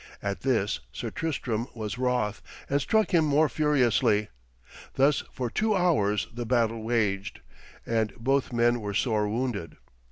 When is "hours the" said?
5.75-6.43